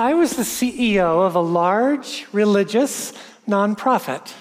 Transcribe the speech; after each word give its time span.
I 0.00 0.14
was 0.14 0.34
the 0.34 0.44
CEO 0.44 1.26
of 1.26 1.34
a 1.34 1.40
large 1.40 2.26
religious 2.32 3.12
nonprofit, 3.46 4.32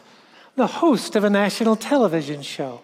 the 0.56 0.68
host 0.68 1.18
of 1.18 1.26
a 1.26 1.30
national 1.30 1.76
television 1.76 2.42
show. 2.42 2.82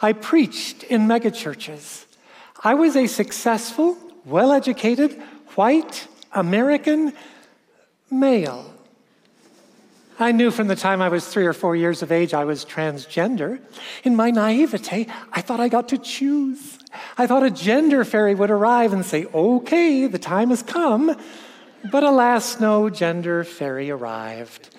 I 0.00 0.12
preached 0.12 0.84
in 0.84 1.08
megachurches. 1.08 2.04
I 2.62 2.74
was 2.74 2.94
a 2.94 3.08
successful, 3.08 3.98
well 4.24 4.52
educated, 4.52 5.20
white 5.56 6.06
American 6.30 7.14
male. 8.12 8.72
I 10.20 10.30
knew 10.30 10.52
from 10.52 10.68
the 10.68 10.76
time 10.76 11.02
I 11.02 11.08
was 11.08 11.26
three 11.26 11.46
or 11.46 11.52
four 11.52 11.74
years 11.74 12.00
of 12.00 12.12
age 12.12 12.32
I 12.32 12.44
was 12.44 12.64
transgender. 12.64 13.60
In 14.04 14.14
my 14.14 14.30
naivete, 14.30 15.08
I 15.32 15.40
thought 15.40 15.58
I 15.58 15.68
got 15.68 15.88
to 15.88 15.98
choose. 15.98 16.78
I 17.18 17.26
thought 17.26 17.42
a 17.42 17.50
gender 17.50 18.04
fairy 18.04 18.36
would 18.36 18.52
arrive 18.52 18.92
and 18.92 19.04
say, 19.04 19.24
okay, 19.34 20.06
the 20.06 20.20
time 20.20 20.50
has 20.50 20.62
come. 20.62 21.16
But 21.90 22.02
alas, 22.02 22.60
no 22.60 22.88
gender 22.88 23.44
fairy 23.44 23.90
arrived. 23.90 24.70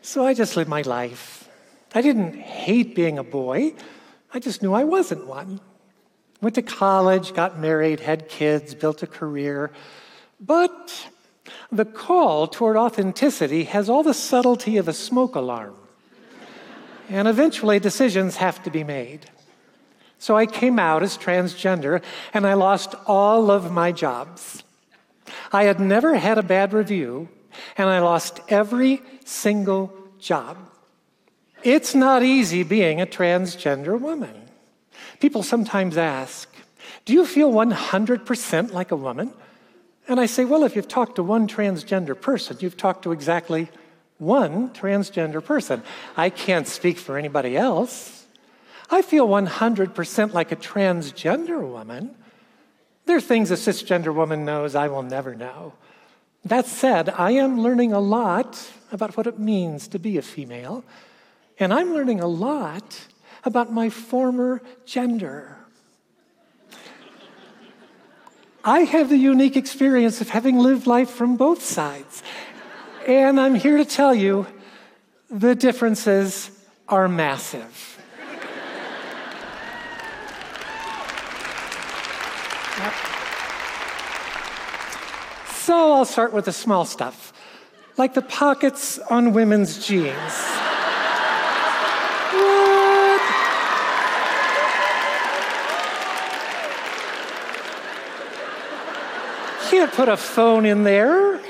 So 0.00 0.26
I 0.26 0.34
just 0.34 0.56
lived 0.56 0.70
my 0.70 0.82
life. 0.82 1.48
I 1.94 2.00
didn't 2.00 2.34
hate 2.34 2.94
being 2.94 3.18
a 3.18 3.24
boy, 3.24 3.74
I 4.32 4.38
just 4.38 4.62
knew 4.62 4.74
I 4.74 4.84
wasn't 4.84 5.26
one. 5.26 5.60
Went 6.42 6.56
to 6.56 6.62
college, 6.62 7.32
got 7.32 7.58
married, 7.58 8.00
had 8.00 8.28
kids, 8.28 8.74
built 8.74 9.02
a 9.02 9.06
career. 9.06 9.70
But 10.38 11.08
the 11.72 11.86
call 11.86 12.46
toward 12.46 12.76
authenticity 12.76 13.64
has 13.64 13.88
all 13.88 14.02
the 14.02 14.12
subtlety 14.12 14.76
of 14.76 14.88
a 14.88 14.92
smoke 14.92 15.34
alarm. 15.34 15.74
and 17.08 17.28
eventually, 17.28 17.78
decisions 17.78 18.36
have 18.36 18.62
to 18.64 18.70
be 18.70 18.84
made. 18.84 19.30
So 20.18 20.36
I 20.36 20.46
came 20.46 20.78
out 20.78 21.02
as 21.02 21.16
transgender 21.16 22.02
and 22.34 22.46
I 22.46 22.54
lost 22.54 22.94
all 23.06 23.50
of 23.50 23.70
my 23.70 23.92
jobs. 23.92 24.64
I 25.52 25.64
had 25.64 25.80
never 25.80 26.16
had 26.16 26.38
a 26.38 26.42
bad 26.42 26.72
review 26.72 27.28
and 27.76 27.88
I 27.88 28.00
lost 28.00 28.40
every 28.48 29.02
single 29.24 29.92
job. 30.18 30.56
It's 31.62 31.94
not 31.94 32.22
easy 32.22 32.62
being 32.62 33.00
a 33.00 33.06
transgender 33.06 33.98
woman. 33.98 34.34
People 35.20 35.42
sometimes 35.42 35.96
ask, 35.96 36.48
Do 37.04 37.12
you 37.12 37.26
feel 37.26 37.50
100% 37.50 38.72
like 38.72 38.90
a 38.92 38.96
woman? 38.96 39.32
And 40.08 40.20
I 40.20 40.26
say, 40.26 40.44
well, 40.44 40.62
if 40.62 40.76
you've 40.76 40.88
talked 40.88 41.16
to 41.16 41.22
one 41.22 41.48
transgender 41.48 42.18
person, 42.18 42.58
you've 42.60 42.76
talked 42.76 43.02
to 43.02 43.12
exactly 43.12 43.68
one 44.18 44.70
transgender 44.70 45.44
person. 45.44 45.82
I 46.16 46.30
can't 46.30 46.68
speak 46.68 46.98
for 46.98 47.18
anybody 47.18 47.56
else. 47.56 48.26
I 48.88 49.02
feel 49.02 49.26
100% 49.26 50.32
like 50.32 50.52
a 50.52 50.56
transgender 50.56 51.60
woman. 51.60 52.14
There 53.06 53.16
are 53.16 53.20
things 53.20 53.50
a 53.50 53.54
cisgender 53.54 54.14
woman 54.14 54.44
knows 54.44 54.74
I 54.74 54.88
will 54.88 55.02
never 55.02 55.34
know. 55.34 55.72
That 56.44 56.66
said, 56.66 57.08
I 57.08 57.32
am 57.32 57.60
learning 57.60 57.92
a 57.92 58.00
lot 58.00 58.70
about 58.92 59.16
what 59.16 59.26
it 59.26 59.38
means 59.38 59.88
to 59.88 59.98
be 59.98 60.18
a 60.18 60.22
female, 60.22 60.84
and 61.58 61.72
I'm 61.72 61.94
learning 61.94 62.20
a 62.20 62.26
lot 62.26 63.06
about 63.44 63.72
my 63.72 63.88
former 63.88 64.60
gender. 64.84 65.56
I 68.64 68.80
have 68.80 69.08
the 69.08 69.16
unique 69.16 69.56
experience 69.56 70.20
of 70.20 70.30
having 70.30 70.58
lived 70.58 70.88
life 70.88 71.10
from 71.10 71.36
both 71.36 71.62
sides. 71.62 72.24
And 73.06 73.38
I'm 73.38 73.54
here 73.54 73.76
to 73.76 73.84
tell 73.84 74.12
you 74.12 74.48
the 75.30 75.54
differences 75.54 76.50
are 76.88 77.06
massive. 77.06 77.95
So 85.66 85.94
I'll 85.94 86.04
start 86.04 86.32
with 86.32 86.44
the 86.44 86.52
small 86.52 86.84
stuff, 86.84 87.32
like 87.96 88.14
the 88.14 88.22
pockets 88.22 89.00
on 89.00 89.32
women's 89.32 89.84
jeans. 89.84 90.14
can't 99.68 99.92
put 99.92 100.08
a 100.08 100.16
phone 100.16 100.66
in 100.66 100.84
there. 100.84 101.40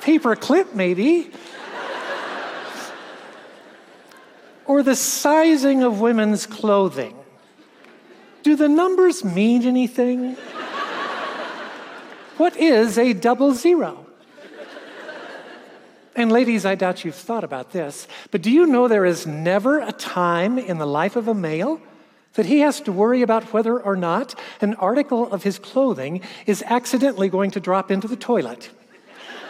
Paper 0.00 0.34
clip, 0.34 0.74
maybe. 0.74 1.30
or 4.64 4.82
the 4.82 4.96
sizing 4.96 5.82
of 5.82 6.00
women's 6.00 6.46
clothing. 6.46 7.14
Do 8.42 8.56
the 8.56 8.70
numbers 8.70 9.22
mean 9.22 9.64
anything? 9.64 10.38
What 12.40 12.56
is 12.56 12.96
a 12.96 13.12
double 13.12 13.52
zero? 13.52 14.06
And 16.16 16.32
ladies, 16.32 16.64
I 16.64 16.74
doubt 16.74 17.04
you've 17.04 17.14
thought 17.14 17.44
about 17.44 17.72
this, 17.72 18.08
but 18.30 18.40
do 18.40 18.50
you 18.50 18.64
know 18.66 18.88
there 18.88 19.04
is 19.04 19.26
never 19.26 19.78
a 19.78 19.92
time 19.92 20.58
in 20.58 20.78
the 20.78 20.86
life 20.86 21.16
of 21.16 21.28
a 21.28 21.34
male 21.34 21.82
that 22.34 22.46
he 22.46 22.60
has 22.60 22.80
to 22.80 22.92
worry 22.92 23.20
about 23.20 23.52
whether 23.52 23.78
or 23.78 23.94
not 23.94 24.34
an 24.62 24.72
article 24.76 25.30
of 25.30 25.42
his 25.42 25.58
clothing 25.58 26.22
is 26.46 26.64
accidentally 26.66 27.28
going 27.28 27.50
to 27.50 27.60
drop 27.60 27.90
into 27.90 28.08
the 28.08 28.16
toilet. 28.16 28.70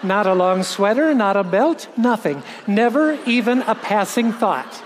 Not 0.02 0.26
a 0.26 0.34
long 0.34 0.64
sweater, 0.64 1.14
not 1.14 1.36
a 1.36 1.44
belt, 1.44 1.88
nothing. 1.96 2.42
Never 2.66 3.18
even 3.24 3.62
a 3.62 3.76
passing 3.76 4.32
thought. 4.32 4.82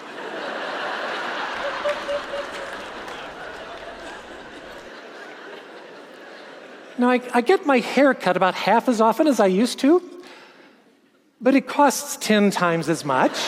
Now, 6.97 7.11
I, 7.11 7.21
I, 7.33 7.41
get 7.41 7.67
my 7.67 7.81
hair 7.81 8.15
cut 8.15 8.37
about 8.37 8.55
half 8.55 8.89
as 8.89 9.01
often 9.01 9.27
as 9.27 9.41
I 9.41 9.47
used 9.47 9.81
to, 9.81 10.01
but 11.41 11.57
it 11.57 11.67
costs 11.67 12.17
10 12.19 12.53
times 12.53 12.89
as 12.89 13.05
much 13.05 13.33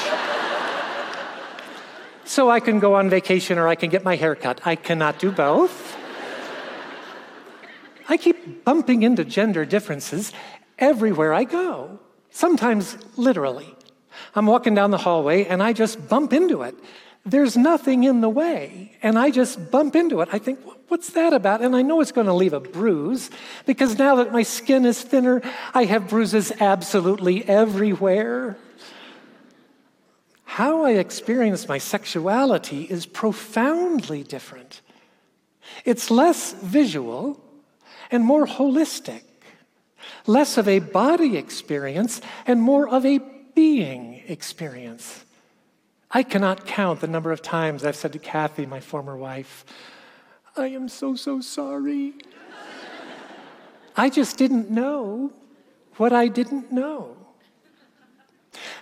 so 2.25 2.51
I 2.51 2.59
can 2.59 2.81
go 2.81 2.95
on 2.95 3.09
vacation 3.09 3.57
or 3.57 3.69
I 3.69 3.77
can 3.77 3.89
get 3.89 4.03
my 4.03 4.17
hair 4.17 4.35
cut. 4.35 4.67
I 4.67 4.75
cannot 4.75 5.21
do 5.21 5.31
both. 5.31 5.97
I 8.09 8.17
keep 8.17 8.65
bumping 8.65 9.05
into 9.05 9.25
gender 9.25 9.65
differences 9.65 10.33
everywhere 10.77 11.33
I 11.33 11.45
go, 11.45 12.01
sometimes 12.31 12.99
literally. 13.17 13.77
I'm 14.35 14.47
walking 14.47 14.75
down 14.75 14.91
the 14.91 14.99
hallway 14.99 15.45
and 15.45 15.63
I 15.63 15.73
just 15.73 16.09
bump 16.09 16.33
into 16.33 16.63
it. 16.63 16.75
There's 17.27 17.57
nothing 17.57 18.05
in 18.05 18.21
the 18.21 18.29
way, 18.29 18.97
and 19.03 19.19
I 19.19 19.31
just 19.31 19.71
bump 19.71 19.97
into 19.97 20.21
it. 20.21 20.29
I 20.33 20.39
think, 20.39 20.61
what's 20.89 21.11
that 21.11 21.33
about? 21.33 21.61
And 21.61 21.75
I 21.75 21.83
know 21.83 22.01
it's 22.01 22.13
going 22.13 22.29
to 22.29 22.33
leave 22.33 22.53
a 22.53 22.61
bruise 22.61 23.31
because 23.67 23.99
now 23.99 24.17
that 24.17 24.33
my 24.33 24.45
skin 24.45 24.87
is 24.87 25.03
thinner, 25.03 25.43
I 25.75 25.85
have 25.85 26.09
bruises 26.09 26.53
absolutely 26.61 27.45
everywhere 27.45 28.57
how 30.57 30.87
I 30.87 30.93
experience 30.93 31.69
my 31.69 31.77
sexuality 31.77 32.85
is 32.85 33.05
profoundly 33.05 34.23
different. 34.23 34.81
It's 35.85 36.11
less 36.11 36.55
visual 36.55 37.39
and 38.11 38.25
more 38.25 38.47
holistic, 38.47 39.21
less 40.27 40.57
of 40.57 40.67
a 40.67 40.79
body 40.79 41.37
experience 41.37 42.23
and 42.47 42.63
more 42.63 42.89
of 42.89 43.05
a 43.05 43.21
being 43.55 44.23
experience. 44.29 45.26
I 46.17 46.23
cannot 46.23 46.65
count 46.65 47.01
the 47.01 47.09
number 47.09 47.31
of 47.31 47.43
times 47.43 47.85
I've 47.85 47.95
said 47.95 48.15
to 48.15 48.19
Kathy, 48.19 48.65
my 48.65 48.81
former 48.81 49.19
wife, 49.19 49.67
I 50.57 50.69
am 50.69 50.89
so, 50.89 51.15
so 51.15 51.43
sorry. 51.43 52.15
I 53.99 54.09
just 54.09 54.39
didn't 54.39 54.71
know 54.71 55.31
what 55.97 56.15
I 56.15 56.29
didn't 56.29 56.73
know. 56.73 57.19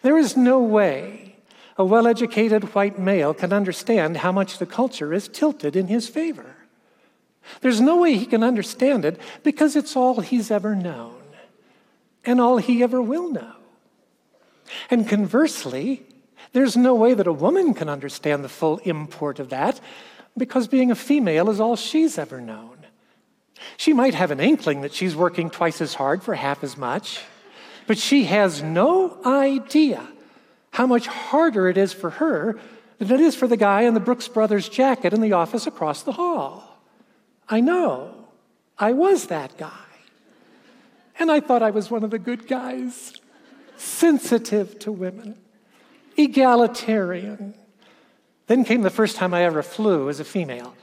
There 0.03 0.17
is 0.17 0.37
no 0.37 0.61
way 0.61 1.35
a 1.77 1.85
well 1.85 2.07
educated 2.07 2.73
white 2.73 3.01
male 3.01 3.35
can 3.35 3.53
understand 3.53 4.19
how 4.19 4.31
much 4.31 4.59
the 4.59 4.67
culture 4.67 5.13
is 5.13 5.27
tilted 5.27 5.75
in 5.75 5.89
his 5.89 6.09
favor. 6.09 6.55
There's 7.63 7.81
no 7.81 7.97
way 7.97 8.17
he 8.17 8.27
can 8.27 8.45
understand 8.45 9.05
it 9.05 9.21
because 9.43 9.75
it's 9.75 9.97
all 9.97 10.21
he's 10.21 10.53
ever 10.53 10.77
known 10.77 11.21
and 12.25 12.41
all 12.41 12.59
he 12.59 12.81
ever 12.85 13.03
will 13.03 13.29
know. 13.29 13.57
And 14.89 15.09
conversely, 15.09 16.07
there's 16.55 16.77
no 16.77 16.95
way 16.95 17.15
that 17.15 17.27
a 17.27 17.33
woman 17.33 17.75
can 17.75 17.89
understand 17.89 18.45
the 18.45 18.49
full 18.49 18.79
import 18.79 19.41
of 19.41 19.51
that 19.51 19.81
because 20.39 20.69
being 20.69 20.91
a 20.93 20.95
female 20.95 21.51
is 21.51 21.59
all 21.59 21.75
she's 21.75 22.17
ever 22.17 22.41
known. 22.41 22.79
She 23.77 23.93
might 23.93 24.15
have 24.15 24.31
an 24.31 24.39
inkling 24.39 24.81
that 24.83 24.95
she's 24.95 25.17
working 25.17 25.51
twice 25.51 25.81
as 25.81 25.95
hard 25.95 26.23
for 26.23 26.35
half 26.35 26.63
as 26.63 26.77
much, 26.77 27.23
but 27.89 27.99
she 27.99 28.25
has 28.25 28.63
no 28.63 29.19
idea 29.27 30.07
how 30.71 30.87
much 30.87 31.09
harder 31.09 31.69
it 31.69 31.77
is 31.77 31.93
for 31.93 32.11
her 32.11 32.57
than 32.99 33.11
it 33.11 33.21
is 33.21 33.35
for 33.35 33.49
the 33.49 33.57
guy 33.57 33.83
in 33.83 33.95
the 33.95 34.01
Brooks 34.01 34.29
Brothers 34.29 34.69
jacket 34.69 35.13
in 35.13 35.21
the 35.21 35.33
office 35.33 35.67
across 35.67 36.03
the 36.03 36.13
hall. 36.13 36.79
I 37.49 37.61
know. 37.61 38.29
I 38.79 38.93
was 38.93 39.27
that 39.27 39.59
guy. 39.59 39.73
And 41.19 41.33
I 41.33 41.41
thought 41.41 41.65
I 41.65 41.71
was 41.71 41.91
one 41.91 42.05
of 42.05 42.11
the 42.11 42.19
good 42.19 42.47
guys, 42.47 43.21
sensitive 43.77 44.79
to 44.81 44.93
women, 44.93 45.37
egalitarian. 46.17 47.55
Then 48.47 48.65
came 48.65 48.83
the 48.83 48.91
first 48.91 49.17
time 49.17 49.33
I 49.33 49.45
ever 49.45 49.63
flew 49.63 50.09
as 50.09 50.21
a 50.21 50.25
female. 50.25 50.75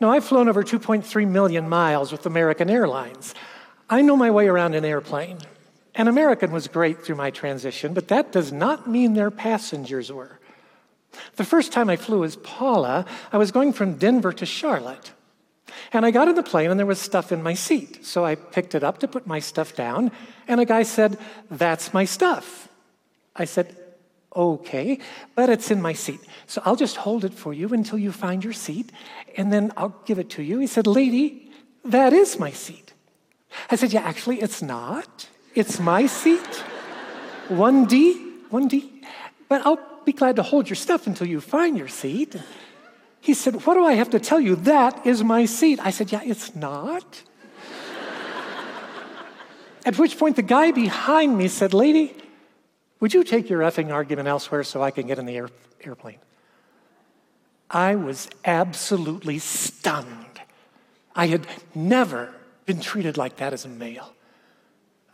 Now, 0.00 0.10
I've 0.10 0.24
flown 0.24 0.48
over 0.48 0.62
2.3 0.62 1.28
million 1.28 1.68
miles 1.68 2.10
with 2.10 2.26
American 2.26 2.68
Airlines. 2.68 3.34
I 3.88 4.02
know 4.02 4.16
my 4.16 4.30
way 4.30 4.48
around 4.48 4.74
an 4.74 4.84
airplane. 4.84 5.38
An 5.94 6.08
American 6.08 6.50
was 6.50 6.66
great 6.66 7.04
through 7.04 7.16
my 7.16 7.30
transition, 7.30 7.94
but 7.94 8.08
that 8.08 8.32
does 8.32 8.50
not 8.50 8.88
mean 8.88 9.14
their 9.14 9.30
passengers 9.30 10.10
were. 10.10 10.40
The 11.36 11.44
first 11.44 11.70
time 11.72 11.88
I 11.88 11.96
flew 11.96 12.24
as 12.24 12.34
Paula, 12.36 13.06
I 13.32 13.38
was 13.38 13.52
going 13.52 13.72
from 13.72 13.94
Denver 13.94 14.32
to 14.32 14.46
Charlotte. 14.46 15.12
And 15.92 16.04
I 16.04 16.10
got 16.10 16.28
in 16.28 16.34
the 16.34 16.42
plane 16.42 16.70
and 16.70 16.78
there 16.78 16.86
was 16.86 17.00
stuff 17.00 17.30
in 17.30 17.42
my 17.42 17.54
seat. 17.54 18.04
So 18.04 18.24
I 18.24 18.34
picked 18.34 18.74
it 18.74 18.82
up 18.82 18.98
to 18.98 19.08
put 19.08 19.26
my 19.26 19.38
stuff 19.38 19.76
down, 19.76 20.10
and 20.48 20.60
a 20.60 20.64
guy 20.64 20.82
said, 20.82 21.18
That's 21.50 21.94
my 21.94 22.04
stuff. 22.04 22.68
I 23.36 23.44
said, 23.44 23.76
Okay, 24.36 24.98
but 25.36 25.48
it's 25.48 25.70
in 25.70 25.80
my 25.80 25.92
seat. 25.92 26.20
So 26.46 26.60
I'll 26.64 26.76
just 26.76 26.96
hold 26.96 27.24
it 27.24 27.32
for 27.32 27.52
you 27.52 27.68
until 27.68 27.98
you 27.98 28.10
find 28.10 28.42
your 28.42 28.52
seat, 28.52 28.90
and 29.36 29.52
then 29.52 29.72
I'll 29.76 29.94
give 30.04 30.18
it 30.18 30.30
to 30.30 30.42
you. 30.42 30.58
He 30.58 30.66
said, 30.66 30.86
Lady, 30.86 31.50
that 31.84 32.12
is 32.12 32.38
my 32.38 32.50
seat. 32.50 32.92
I 33.70 33.76
said, 33.76 33.92
Yeah, 33.92 34.00
actually, 34.00 34.40
it's 34.40 34.60
not. 34.60 35.28
It's 35.54 35.78
my 35.78 36.06
seat. 36.06 36.64
1D, 37.48 38.48
1D. 38.50 38.90
But 39.48 39.64
I'll 39.64 39.78
be 40.04 40.12
glad 40.12 40.36
to 40.36 40.42
hold 40.42 40.68
your 40.68 40.76
stuff 40.76 41.06
until 41.06 41.28
you 41.28 41.40
find 41.40 41.78
your 41.78 41.88
seat. 41.88 42.34
He 43.20 43.34
said, 43.34 43.64
What 43.66 43.74
do 43.74 43.84
I 43.84 43.92
have 43.94 44.10
to 44.10 44.18
tell 44.18 44.40
you? 44.40 44.56
That 44.56 45.06
is 45.06 45.22
my 45.22 45.44
seat. 45.46 45.78
I 45.82 45.90
said, 45.90 46.10
Yeah, 46.10 46.22
it's 46.24 46.56
not. 46.56 47.22
At 49.86 49.96
which 49.96 50.18
point 50.18 50.34
the 50.36 50.42
guy 50.42 50.72
behind 50.72 51.38
me 51.38 51.46
said, 51.46 51.72
Lady, 51.72 52.16
would 53.04 53.12
you 53.12 53.22
take 53.22 53.50
your 53.50 53.60
effing 53.60 53.92
argument 53.92 54.28
elsewhere 54.28 54.64
so 54.64 54.82
I 54.82 54.90
can 54.90 55.06
get 55.06 55.18
in 55.18 55.26
the 55.26 55.36
air, 55.36 55.50
airplane? 55.82 56.16
I 57.68 57.96
was 57.96 58.30
absolutely 58.46 59.40
stunned. 59.40 60.40
I 61.14 61.26
had 61.26 61.46
never 61.74 62.32
been 62.64 62.80
treated 62.80 63.18
like 63.18 63.36
that 63.36 63.52
as 63.52 63.66
a 63.66 63.68
male. 63.68 64.14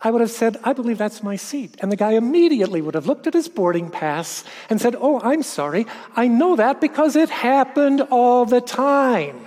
I 0.01 0.09
would 0.09 0.21
have 0.21 0.31
said, 0.31 0.55
I 0.63 0.71
believe 0.71 0.97
that's 0.97 1.21
my 1.21 1.35
seat. 1.35 1.75
And 1.79 1.91
the 1.91 1.97
guy 1.97 2.11
immediately 2.11 2.81
would 2.81 2.95
have 2.95 3.07
looked 3.07 3.27
at 3.27 3.33
his 3.33 3.49
boarding 3.49 3.89
pass 3.89 4.45
and 4.69 4.79
said, 4.79 4.95
Oh, 4.97 5.19
I'm 5.19 5.43
sorry. 5.43 5.85
I 6.15 6.29
know 6.29 6.55
that 6.55 6.79
because 6.79 7.17
it 7.17 7.29
happened 7.29 7.99
all 8.09 8.45
the 8.45 8.61
time. 8.61 9.45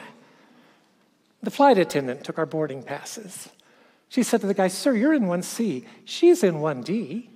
The 1.43 1.51
flight 1.51 1.79
attendant 1.79 2.25
took 2.25 2.37
our 2.37 2.45
boarding 2.45 2.83
passes. 2.83 3.49
She 4.11 4.23
said 4.23 4.43
to 4.43 4.47
the 4.47 4.53
guy, 4.53 4.69
Sir, 4.69 4.93
you're 4.93 5.15
in 5.15 5.23
1C. 5.23 5.87
She's 6.05 6.45
in 6.45 6.57
1D. 6.57 7.29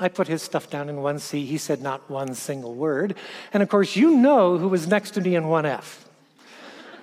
I 0.00 0.08
put 0.08 0.26
his 0.26 0.42
stuff 0.42 0.70
down 0.70 0.88
in 0.88 0.96
1C. 0.96 1.46
He 1.46 1.58
said 1.58 1.82
not 1.82 2.08
one 2.10 2.34
single 2.34 2.74
word. 2.74 3.14
And 3.52 3.62
of 3.62 3.68
course, 3.68 3.94
you 3.94 4.16
know 4.16 4.56
who 4.56 4.68
was 4.68 4.88
next 4.88 5.12
to 5.12 5.20
me 5.20 5.36
in 5.36 5.44
1F. 5.44 6.04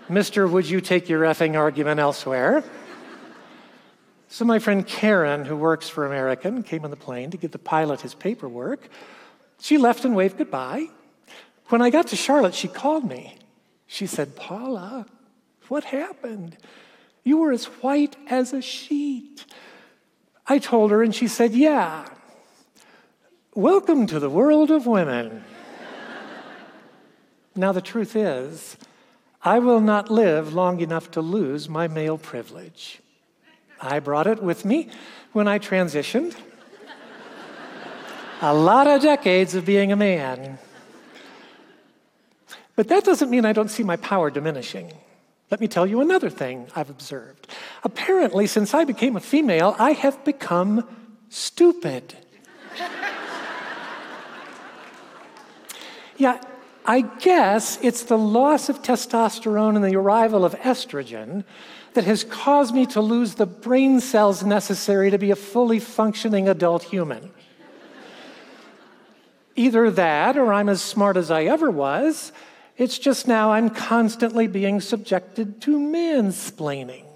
Mister, 0.09 0.47
would 0.47 0.67
you 0.67 0.81
take 0.81 1.07
your 1.07 1.21
effing 1.21 1.55
argument 1.55 1.99
elsewhere? 1.99 2.63
So, 4.29 4.45
my 4.45 4.59
friend 4.59 4.85
Karen, 4.85 5.45
who 5.45 5.55
works 5.55 5.88
for 5.88 6.05
American, 6.05 6.63
came 6.63 6.83
on 6.83 6.91
the 6.91 6.97
plane 6.97 7.29
to 7.31 7.38
give 7.38 7.51
the 7.51 7.59
pilot 7.59 8.01
his 8.01 8.13
paperwork. 8.13 8.89
She 9.61 9.77
left 9.77 10.03
and 10.03 10.15
waved 10.15 10.38
goodbye. 10.38 10.88
When 11.67 11.81
I 11.81 11.89
got 11.89 12.07
to 12.07 12.15
Charlotte, 12.15 12.55
she 12.55 12.67
called 12.67 13.07
me. 13.07 13.38
She 13.85 14.07
said, 14.07 14.35
Paula, 14.35 15.05
what 15.67 15.85
happened? 15.85 16.57
You 17.23 17.38
were 17.38 17.51
as 17.51 17.65
white 17.65 18.15
as 18.27 18.53
a 18.53 18.61
sheet. 18.61 19.45
I 20.45 20.59
told 20.59 20.91
her, 20.91 21.03
and 21.03 21.13
she 21.13 21.27
said, 21.27 21.53
Yeah, 21.53 22.07
Welcome 23.57 24.06
to 24.06 24.19
the 24.19 24.30
world 24.30 24.69
of 24.69 24.86
women. 24.86 25.44
now, 27.56 27.71
the 27.71 27.81
truth 27.81 28.15
is, 28.15 28.77
I 29.42 29.57
will 29.57 29.81
not 29.81 30.12
live 30.12 30.54
long 30.54 30.80
enough 30.80 31.09
to 31.13 31.21
lose 31.21 31.68
my 31.68 31.88
male 31.88 32.19
privilege. 32.19 33.00
I 33.81 33.98
brought 33.98 34.27
it 34.27 34.44
with 34.44 34.63
me 34.63 34.92
when 35.33 35.48
I 35.48 35.57
transitioned. 35.57 36.36
a 38.42 38.54
lot 38.54 38.86
of 38.86 39.01
decades 39.01 39.56
of 39.56 39.65
being 39.65 39.92
a 39.92 39.95
man. 39.95 40.59
But 42.75 42.89
that 42.89 43.06
doesn't 43.06 43.31
mean 43.31 43.44
I 43.44 43.54
don't 43.54 43.71
see 43.71 43.81
my 43.81 43.95
power 43.95 44.30
diminishing. 44.30 44.94
Let 45.50 45.62
me 45.62 45.68
tell 45.68 45.88
you 45.88 46.00
another 46.00 46.30
thing 46.30 46.68
I've 46.75 46.92
observed. 46.92 47.51
Apparently, 47.83 48.45
since 48.45 48.75
I 48.75 48.83
became 48.83 49.15
a 49.15 49.19
female, 49.19 49.75
I 49.80 49.94
have 49.94 50.24
become 50.24 50.88
stupid. 51.30 52.13
Yeah, 56.17 56.41
I 56.85 57.01
guess 57.01 57.77
it's 57.81 58.03
the 58.03 58.17
loss 58.17 58.69
of 58.69 58.81
testosterone 58.81 59.75
and 59.75 59.83
the 59.83 59.95
arrival 59.95 60.45
of 60.45 60.55
estrogen 60.55 61.43
that 61.93 62.05
has 62.05 62.23
caused 62.23 62.73
me 62.73 62.85
to 62.87 63.01
lose 63.01 63.35
the 63.35 63.45
brain 63.45 63.99
cells 63.99 64.43
necessary 64.43 65.09
to 65.11 65.17
be 65.17 65.31
a 65.31 65.35
fully 65.35 65.79
functioning 65.79 66.47
adult 66.47 66.83
human. 66.83 67.31
Either 69.55 69.89
that, 69.89 70.37
or 70.37 70.53
I'm 70.53 70.69
as 70.69 70.81
smart 70.81 71.17
as 71.17 71.31
I 71.31 71.45
ever 71.45 71.71
was. 71.71 72.31
It's 72.77 72.99
just 72.99 73.27
now 73.27 73.51
I'm 73.53 73.71
constantly 73.71 74.45
being 74.45 74.79
subjected 74.79 75.59
to 75.61 75.79
mansplaining. 75.79 77.06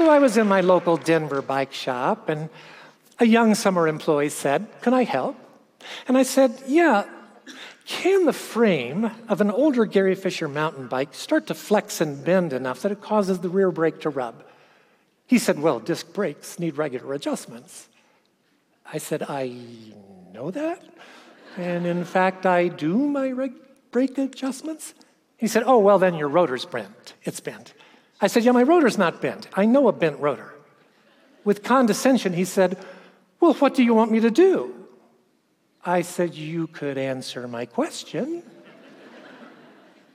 So 0.00 0.08
I 0.08 0.18
was 0.18 0.38
in 0.38 0.48
my 0.48 0.62
local 0.62 0.96
Denver 0.96 1.42
bike 1.42 1.74
shop, 1.74 2.30
and 2.30 2.48
a 3.18 3.26
young 3.26 3.54
summer 3.54 3.86
employee 3.86 4.30
said, 4.30 4.66
Can 4.80 4.94
I 4.94 5.04
help? 5.04 5.36
And 6.08 6.16
I 6.16 6.22
said, 6.22 6.58
Yeah. 6.66 7.04
Can 7.84 8.24
the 8.24 8.32
frame 8.32 9.10
of 9.28 9.42
an 9.42 9.50
older 9.50 9.84
Gary 9.84 10.14
Fisher 10.14 10.48
mountain 10.48 10.88
bike 10.88 11.12
start 11.12 11.48
to 11.48 11.54
flex 11.54 12.00
and 12.00 12.24
bend 12.24 12.54
enough 12.54 12.80
that 12.80 12.92
it 12.92 13.02
causes 13.02 13.40
the 13.40 13.50
rear 13.50 13.70
brake 13.70 14.00
to 14.00 14.08
rub? 14.08 14.42
He 15.26 15.38
said, 15.38 15.58
Well, 15.58 15.80
disc 15.80 16.14
brakes 16.14 16.58
need 16.58 16.78
regular 16.78 17.12
adjustments. 17.12 17.86
I 18.90 18.96
said, 18.96 19.24
I 19.28 19.54
know 20.32 20.50
that. 20.50 20.82
And 21.58 21.84
in 21.84 22.06
fact, 22.06 22.46
I 22.46 22.68
do 22.68 22.96
my 22.96 23.50
brake 23.90 24.16
adjustments. 24.16 24.94
He 25.36 25.46
said, 25.46 25.62
Oh, 25.66 25.78
well, 25.78 25.98
then 25.98 26.14
your 26.14 26.28
rotor's 26.28 26.64
bent. 26.64 27.12
It's 27.24 27.40
bent. 27.40 27.74
I 28.20 28.26
said, 28.26 28.44
Yeah, 28.44 28.52
my 28.52 28.62
rotor's 28.62 28.98
not 28.98 29.20
bent. 29.20 29.48
I 29.54 29.66
know 29.66 29.88
a 29.88 29.92
bent 29.92 30.18
rotor. 30.20 30.54
With 31.44 31.62
condescension, 31.62 32.32
he 32.32 32.44
said, 32.44 32.78
Well, 33.40 33.54
what 33.54 33.74
do 33.74 33.82
you 33.82 33.94
want 33.94 34.10
me 34.10 34.20
to 34.20 34.30
do? 34.30 34.74
I 35.84 36.02
said, 36.02 36.34
You 36.34 36.66
could 36.66 36.98
answer 36.98 37.48
my 37.48 37.66
question. 37.66 38.42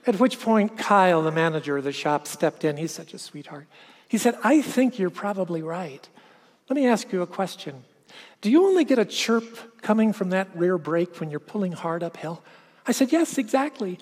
At 0.07 0.19
which 0.19 0.39
point, 0.39 0.77
Kyle, 0.77 1.23
the 1.23 1.31
manager 1.31 1.77
of 1.77 1.83
the 1.83 1.91
shop, 1.91 2.27
stepped 2.27 2.63
in. 2.63 2.77
He's 2.77 2.91
such 2.91 3.15
a 3.15 3.17
sweetheart. 3.17 3.67
He 4.07 4.19
said, 4.19 4.37
I 4.43 4.61
think 4.61 4.99
you're 4.99 5.09
probably 5.09 5.63
right. 5.63 6.07
Let 6.69 6.75
me 6.75 6.87
ask 6.87 7.11
you 7.11 7.23
a 7.23 7.27
question. 7.27 7.83
Do 8.41 8.51
you 8.51 8.65
only 8.65 8.85
get 8.85 8.99
a 8.99 9.05
chirp 9.05 9.81
coming 9.81 10.13
from 10.13 10.29
that 10.29 10.47
rear 10.55 10.77
brake 10.77 11.19
when 11.19 11.31
you're 11.31 11.39
pulling 11.39 11.71
hard 11.71 12.03
uphill? 12.03 12.43
I 12.85 12.91
said, 12.91 13.11
Yes, 13.11 13.39
exactly. 13.39 13.97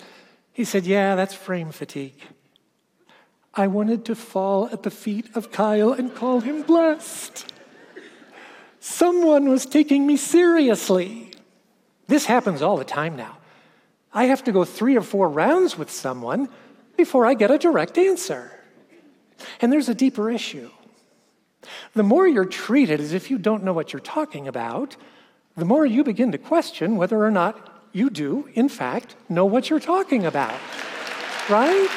He 0.52 0.64
said, 0.64 0.84
Yeah, 0.84 1.16
that's 1.16 1.34
frame 1.34 1.72
fatigue. 1.72 2.20
I 3.56 3.68
wanted 3.68 4.04
to 4.06 4.14
fall 4.14 4.68
at 4.72 4.82
the 4.82 4.90
feet 4.90 5.34
of 5.36 5.52
Kyle 5.52 5.92
and 5.92 6.14
call 6.14 6.40
him 6.40 6.62
blessed. 6.62 7.52
Someone 8.80 9.48
was 9.48 9.64
taking 9.64 10.06
me 10.06 10.16
seriously. 10.16 11.30
This 12.08 12.26
happens 12.26 12.62
all 12.62 12.76
the 12.76 12.84
time 12.84 13.16
now. 13.16 13.38
I 14.12 14.24
have 14.24 14.44
to 14.44 14.52
go 14.52 14.64
three 14.64 14.96
or 14.96 15.02
four 15.02 15.28
rounds 15.28 15.78
with 15.78 15.90
someone 15.90 16.48
before 16.96 17.26
I 17.26 17.34
get 17.34 17.50
a 17.50 17.58
direct 17.58 17.96
answer. 17.96 18.50
And 19.60 19.72
there's 19.72 19.88
a 19.88 19.94
deeper 19.94 20.30
issue. 20.30 20.70
The 21.94 22.02
more 22.02 22.26
you're 22.26 22.44
treated 22.44 23.00
as 23.00 23.12
if 23.12 23.30
you 23.30 23.38
don't 23.38 23.64
know 23.64 23.72
what 23.72 23.92
you're 23.92 24.00
talking 24.00 24.48
about, 24.48 24.96
the 25.56 25.64
more 25.64 25.86
you 25.86 26.04
begin 26.04 26.32
to 26.32 26.38
question 26.38 26.96
whether 26.96 27.24
or 27.24 27.30
not 27.30 27.86
you 27.92 28.10
do, 28.10 28.48
in 28.54 28.68
fact, 28.68 29.14
know 29.28 29.46
what 29.46 29.70
you're 29.70 29.80
talking 29.80 30.26
about. 30.26 30.58
Right? 31.48 31.88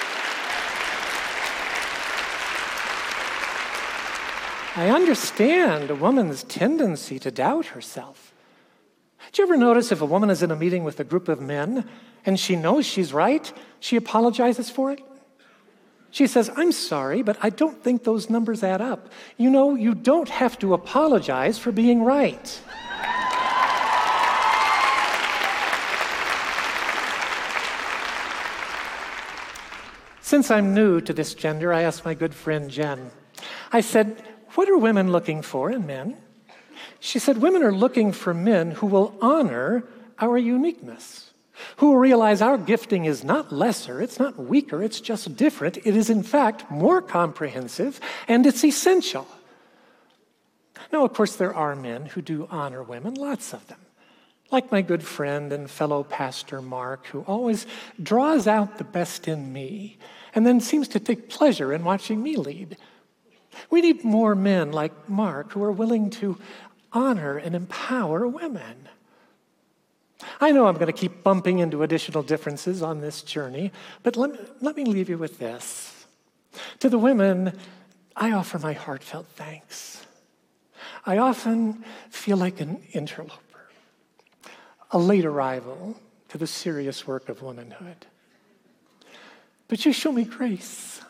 I 4.77 4.91
understand 4.91 5.89
a 5.89 5.95
woman's 5.95 6.43
tendency 6.43 7.17
to 7.17 7.31
doubt 7.31 7.65
herself. 7.65 8.31
Do 9.31 9.41
you 9.41 9.47
ever 9.47 9.57
notice 9.57 9.91
if 9.91 10.01
a 10.01 10.05
woman 10.05 10.29
is 10.29 10.43
in 10.43 10.51
a 10.51 10.55
meeting 10.55 10.83
with 10.83 10.99
a 10.99 11.03
group 11.03 11.29
of 11.29 11.41
men 11.41 11.89
and 12.27 12.39
she 12.39 12.55
knows 12.55 12.85
she's 12.85 13.11
right, 13.11 13.51
she 13.79 13.95
apologizes 13.95 14.69
for 14.69 14.91
it? 14.91 15.01
She 16.11 16.27
says, 16.27 16.51
I'm 16.55 16.71
sorry, 16.71 17.23
but 17.23 17.39
I 17.41 17.49
don't 17.49 17.83
think 17.83 18.03
those 18.03 18.29
numbers 18.29 18.61
add 18.61 18.79
up. 18.79 19.11
You 19.35 19.49
know, 19.49 19.73
you 19.73 19.95
don't 19.95 20.29
have 20.29 20.59
to 20.59 20.75
apologize 20.75 21.57
for 21.57 21.71
being 21.71 22.03
right. 22.03 22.61
Since 30.21 30.51
I'm 30.51 30.75
new 30.75 31.01
to 31.01 31.13
this 31.13 31.33
gender, 31.33 31.73
I 31.73 31.81
asked 31.81 32.05
my 32.05 32.13
good 32.13 32.35
friend 32.35 32.69
Jen. 32.69 33.09
I 33.71 33.81
said, 33.81 34.21
what 34.57 34.67
are 34.67 34.77
women 34.77 35.11
looking 35.11 35.43
for 35.43 35.69
in 35.69 35.85
men? 35.85 36.17
She 36.99 37.19
said, 37.19 37.37
Women 37.37 37.61
are 37.61 37.71
looking 37.71 38.11
for 38.11 38.33
men 38.33 38.71
who 38.71 38.87
will 38.87 39.15
honor 39.21 39.83
our 40.17 40.35
uniqueness, 40.35 41.31
who 41.75 41.91
will 41.91 41.97
realize 41.97 42.41
our 42.41 42.57
gifting 42.57 43.05
is 43.05 43.23
not 43.23 43.53
lesser, 43.53 44.01
it's 44.01 44.17
not 44.17 44.35
weaker, 44.39 44.81
it's 44.81 44.99
just 44.99 45.35
different. 45.35 45.77
It 45.77 45.95
is, 45.95 46.09
in 46.09 46.23
fact, 46.23 46.71
more 46.71 47.03
comprehensive 47.03 47.99
and 48.27 48.47
it's 48.47 48.63
essential. 48.63 49.27
Now, 50.91 51.05
of 51.05 51.13
course, 51.13 51.35
there 51.35 51.53
are 51.53 51.75
men 51.75 52.07
who 52.07 52.23
do 52.23 52.47
honor 52.49 52.81
women, 52.81 53.13
lots 53.13 53.53
of 53.53 53.67
them. 53.67 53.79
Like 54.49 54.71
my 54.71 54.81
good 54.81 55.03
friend 55.03 55.53
and 55.53 55.69
fellow 55.69 56.03
pastor 56.03 56.63
Mark, 56.63 57.05
who 57.05 57.21
always 57.27 57.67
draws 58.01 58.47
out 58.47 58.79
the 58.79 58.83
best 58.83 59.27
in 59.27 59.53
me 59.53 59.99
and 60.33 60.47
then 60.47 60.61
seems 60.61 60.87
to 60.87 60.99
take 60.99 61.29
pleasure 61.29 61.71
in 61.71 61.83
watching 61.83 62.23
me 62.23 62.37
lead. 62.37 62.75
We 63.69 63.81
need 63.81 64.03
more 64.03 64.35
men 64.35 64.71
like 64.71 65.09
Mark 65.09 65.51
who 65.51 65.63
are 65.63 65.71
willing 65.71 66.09
to 66.11 66.37
honor 66.93 67.37
and 67.37 67.55
empower 67.55 68.27
women. 68.27 68.87
I 70.39 70.51
know 70.51 70.67
I'm 70.67 70.75
going 70.75 70.87
to 70.87 70.93
keep 70.93 71.23
bumping 71.23 71.59
into 71.59 71.83
additional 71.83 72.23
differences 72.23 72.81
on 72.81 73.01
this 73.01 73.21
journey, 73.21 73.71
but 74.03 74.15
let 74.15 74.31
me, 74.31 74.39
let 74.61 74.75
me 74.75 74.85
leave 74.85 75.09
you 75.09 75.17
with 75.17 75.39
this. 75.39 76.05
To 76.79 76.89
the 76.89 76.97
women, 76.97 77.57
I 78.15 78.31
offer 78.31 78.57
my 78.57 78.73
heartfelt 78.73 79.27
thanks. 79.27 80.05
I 81.05 81.17
often 81.17 81.85
feel 82.09 82.37
like 82.37 82.59
an 82.59 82.81
interloper, 82.93 83.69
a 84.91 84.97
late 84.97 85.25
arrival 85.25 85.99
to 86.29 86.37
the 86.37 86.47
serious 86.47 87.07
work 87.07 87.29
of 87.29 87.41
womanhood. 87.41 88.07
But 89.67 89.85
you 89.85 89.93
show 89.93 90.11
me 90.11 90.23
grace 90.23 91.01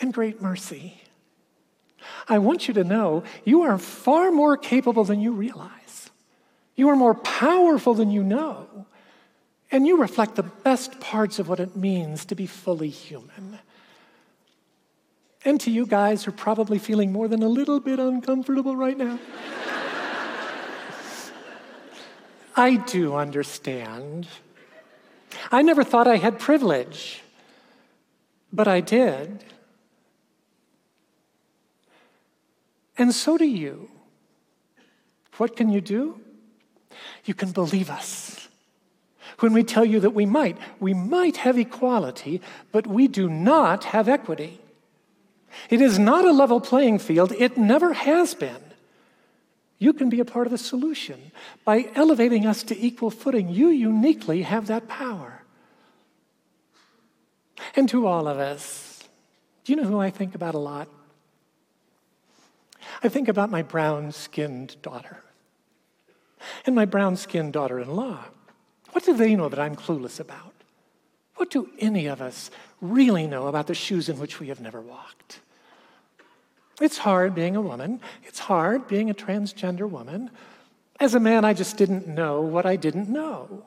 and 0.00 0.12
great 0.12 0.40
mercy. 0.40 1.02
I 2.32 2.38
want 2.38 2.66
you 2.66 2.72
to 2.74 2.82
know 2.82 3.24
you 3.44 3.60
are 3.60 3.76
far 3.76 4.30
more 4.30 4.56
capable 4.56 5.04
than 5.04 5.20
you 5.20 5.32
realize. 5.32 6.10
You 6.76 6.88
are 6.88 6.96
more 6.96 7.14
powerful 7.14 7.92
than 7.92 8.10
you 8.10 8.24
know. 8.24 8.86
And 9.70 9.86
you 9.86 9.98
reflect 9.98 10.36
the 10.36 10.42
best 10.42 10.98
parts 10.98 11.38
of 11.38 11.50
what 11.50 11.60
it 11.60 11.76
means 11.76 12.24
to 12.24 12.34
be 12.34 12.46
fully 12.46 12.88
human. 12.88 13.58
And 15.44 15.60
to 15.60 15.70
you 15.70 15.84
guys 15.84 16.24
who 16.24 16.30
are 16.30 16.34
probably 16.34 16.78
feeling 16.78 17.12
more 17.12 17.28
than 17.28 17.42
a 17.42 17.48
little 17.48 17.80
bit 17.80 17.98
uncomfortable 17.98 18.76
right 18.76 18.96
now, 18.96 19.18
I 22.56 22.76
do 22.76 23.14
understand. 23.14 24.26
I 25.50 25.60
never 25.60 25.84
thought 25.84 26.08
I 26.08 26.16
had 26.16 26.38
privilege, 26.38 27.20
but 28.50 28.66
I 28.66 28.80
did. 28.80 29.44
And 32.98 33.14
so 33.14 33.38
do 33.38 33.46
you. 33.46 33.90
What 35.38 35.56
can 35.56 35.70
you 35.70 35.80
do? 35.80 36.20
You 37.24 37.34
can 37.34 37.52
believe 37.52 37.90
us. 37.90 38.48
When 39.40 39.52
we 39.52 39.64
tell 39.64 39.84
you 39.84 39.98
that 40.00 40.10
we 40.10 40.26
might, 40.26 40.58
we 40.78 40.94
might 40.94 41.38
have 41.38 41.58
equality, 41.58 42.40
but 42.70 42.86
we 42.86 43.08
do 43.08 43.28
not 43.28 43.84
have 43.84 44.08
equity. 44.08 44.60
It 45.70 45.80
is 45.80 45.98
not 45.98 46.24
a 46.24 46.32
level 46.32 46.60
playing 46.60 46.98
field, 46.98 47.32
it 47.32 47.56
never 47.56 47.92
has 47.92 48.34
been. 48.34 48.62
You 49.78 49.92
can 49.92 50.08
be 50.10 50.20
a 50.20 50.24
part 50.24 50.46
of 50.46 50.52
the 50.52 50.58
solution. 50.58 51.32
By 51.64 51.90
elevating 51.96 52.46
us 52.46 52.62
to 52.64 52.78
equal 52.78 53.10
footing, 53.10 53.48
you 53.48 53.68
uniquely 53.68 54.42
have 54.42 54.68
that 54.68 54.86
power. 54.86 55.42
And 57.74 57.88
to 57.88 58.06
all 58.06 58.28
of 58.28 58.38
us, 58.38 59.02
do 59.64 59.72
you 59.72 59.76
know 59.76 59.88
who 59.88 59.98
I 59.98 60.10
think 60.10 60.36
about 60.36 60.54
a 60.54 60.58
lot? 60.58 60.88
I 63.02 63.08
think 63.08 63.28
about 63.28 63.50
my 63.50 63.62
brown 63.62 64.12
skinned 64.12 64.76
daughter 64.82 65.22
and 66.66 66.74
my 66.74 66.84
brown 66.84 67.16
skinned 67.16 67.52
daughter 67.52 67.78
in 67.78 67.94
law. 67.94 68.24
What 68.92 69.04
do 69.04 69.16
they 69.16 69.34
know 69.34 69.48
that 69.48 69.58
I'm 69.58 69.76
clueless 69.76 70.20
about? 70.20 70.52
What 71.36 71.50
do 71.50 71.70
any 71.78 72.06
of 72.06 72.20
us 72.20 72.50
really 72.80 73.26
know 73.26 73.46
about 73.46 73.66
the 73.66 73.74
shoes 73.74 74.08
in 74.08 74.18
which 74.18 74.38
we 74.38 74.48
have 74.48 74.60
never 74.60 74.80
walked? 74.80 75.40
It's 76.80 76.98
hard 76.98 77.34
being 77.34 77.56
a 77.56 77.60
woman. 77.60 78.00
It's 78.24 78.38
hard 78.38 78.88
being 78.88 79.10
a 79.10 79.14
transgender 79.14 79.88
woman. 79.88 80.30
As 81.00 81.14
a 81.14 81.20
man, 81.20 81.44
I 81.44 81.54
just 81.54 81.76
didn't 81.76 82.06
know 82.06 82.40
what 82.40 82.66
I 82.66 82.76
didn't 82.76 83.08
know. 83.08 83.64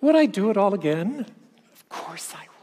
Would 0.00 0.16
I 0.16 0.26
do 0.26 0.50
it 0.50 0.56
all 0.56 0.74
again? 0.74 1.26
Of 1.72 1.88
course 1.88 2.32
I 2.34 2.40
would. 2.40 2.55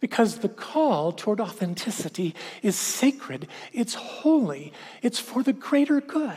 Because 0.00 0.38
the 0.38 0.48
call 0.48 1.12
toward 1.12 1.40
authenticity 1.40 2.34
is 2.62 2.76
sacred, 2.76 3.48
it's 3.72 3.94
holy, 3.94 4.72
it's 5.02 5.18
for 5.18 5.42
the 5.42 5.52
greater 5.52 6.00
good. 6.00 6.36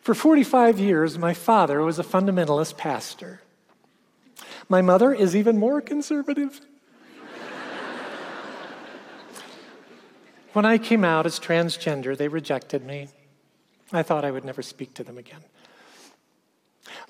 For 0.00 0.14
45 0.14 0.78
years, 0.78 1.18
my 1.18 1.32
father 1.32 1.80
was 1.80 1.98
a 1.98 2.04
fundamentalist 2.04 2.76
pastor. 2.76 3.40
My 4.68 4.82
mother 4.82 5.12
is 5.12 5.34
even 5.34 5.58
more 5.58 5.80
conservative. 5.80 6.60
when 10.52 10.64
I 10.64 10.78
came 10.78 11.04
out 11.04 11.24
as 11.24 11.38
transgender, 11.38 12.16
they 12.16 12.28
rejected 12.28 12.84
me. 12.84 13.08
I 13.92 14.02
thought 14.02 14.24
I 14.24 14.30
would 14.30 14.44
never 14.44 14.62
speak 14.62 14.94
to 14.94 15.04
them 15.04 15.18
again. 15.18 15.42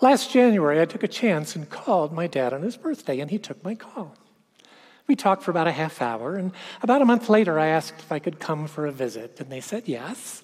Last 0.01 0.31
January, 0.31 0.81
I 0.81 0.85
took 0.85 1.03
a 1.03 1.09
chance 1.09 1.57
and 1.57 1.69
called 1.69 2.13
my 2.13 2.27
dad 2.27 2.53
on 2.53 2.63
his 2.63 2.77
birthday, 2.77 3.21
and 3.21 3.31
he 3.31 3.39
took 3.39 3.63
my 3.65 3.75
call. 3.75 4.15
We 5.07 5.17
talked 5.17 5.43
for 5.43 5.51
about 5.51 5.67
a 5.67 5.73
half 5.73 6.01
hour, 6.01 6.37
and 6.37 6.53
about 6.83 7.03
a 7.03 7.07
month 7.07 7.29
later, 7.29 7.59
I 7.59 7.69
asked 7.69 7.99
if 7.99 8.13
I 8.13 8.19
could 8.19 8.39
come 8.39 8.67
for 8.67 8.87
a 8.87 8.93
visit, 8.93 9.41
and 9.41 9.51
they 9.51 9.61
said 9.61 9.89
yes. 9.89 10.43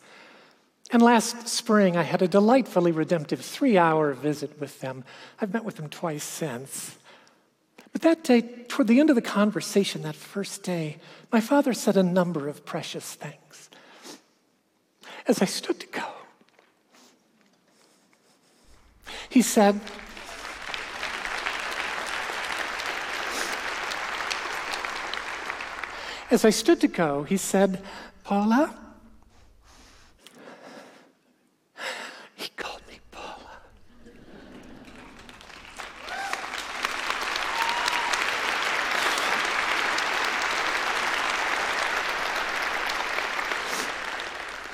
And 0.90 1.02
last 1.02 1.48
spring, 1.48 1.96
I 1.96 2.02
had 2.02 2.22
a 2.22 2.28
delightfully 2.28 2.92
redemptive 2.92 3.40
three 3.40 3.76
hour 3.76 4.14
visit 4.14 4.58
with 4.58 4.80
them. 4.80 5.04
I've 5.40 5.52
met 5.52 5.64
with 5.64 5.76
them 5.76 5.88
twice 5.88 6.24
since. 6.24 6.96
But 7.92 8.02
that 8.02 8.24
day, 8.24 8.42
toward 8.68 8.88
the 8.88 9.00
end 9.00 9.10
of 9.10 9.16
the 9.16 9.22
conversation, 9.22 10.02
that 10.02 10.14
first 10.14 10.62
day, 10.62 10.98
my 11.32 11.40
father 11.40 11.72
said 11.72 11.96
a 11.96 12.02
number 12.02 12.48
of 12.48 12.64
precious 12.64 13.14
things. 13.14 13.70
As 15.26 15.42
I 15.42 15.46
stood 15.46 15.80
to 15.80 15.86
go, 15.88 16.06
he 19.30 19.42
said, 19.42 19.80
As 26.30 26.44
I 26.44 26.50
stood 26.50 26.80
to 26.82 26.88
go, 26.88 27.22
he 27.22 27.38
said, 27.38 27.82
Paula, 28.22 28.74
He 32.36 32.50
called 32.50 32.82
me 32.86 33.00
Paula. 33.10 33.34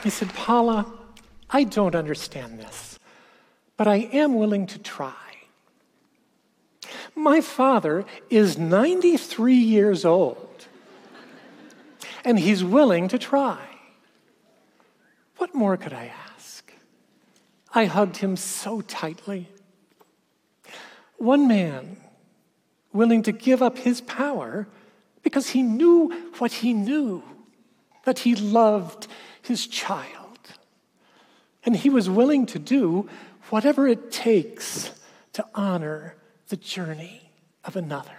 He 0.03 0.11
said, 0.11 0.35
Paula, 0.35 0.87
I 1.51 1.63
don't 1.63 1.95
understand 1.95 2.59
this, 2.59 2.94
but 3.77 3.89
I 3.89 3.97
am 4.13 4.35
willing 4.35 4.67
to 4.69 4.79
try. 4.79 5.13
My 7.15 7.41
father 7.41 8.05
is 8.31 8.59
93 8.59 9.55
years 9.55 10.05
old, 10.05 10.67
and 12.25 12.39
he's 12.39 12.65
willing 12.65 13.09
to 13.09 13.19
try. 13.19 13.59
What 15.39 15.55
more 15.55 15.77
could 15.77 15.93
I 15.93 16.13
ask? 16.35 16.73
I 17.75 17.87
hugged 17.87 18.19
him 18.19 18.37
so 18.37 18.81
tightly. 18.81 19.49
One 21.19 21.49
man 21.49 21.97
willing 22.93 23.23
to 23.25 23.33
give 23.33 23.63
up 23.63 23.79
his 23.79 24.01
power 24.01 24.67
because 25.23 25.51
he 25.51 25.63
knew 25.63 26.31
what 26.39 26.53
he 26.53 26.73
knew, 26.73 27.23
that 28.05 28.21
he 28.21 28.37
loved 28.37 29.07
his 29.43 29.67
child. 29.67 30.39
And 31.65 31.75
he 31.75 31.89
was 31.89 32.11
willing 32.11 32.47
to 32.47 32.59
do 32.59 33.09
whatever 33.51 33.89
it 33.89 34.11
takes 34.11 34.91
to 35.33 35.45
honor 35.55 36.17
the 36.49 36.57
journey 36.57 37.31
of 37.65 37.77
another. 37.77 38.17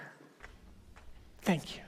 Thank 1.42 1.78
you. 1.78 1.85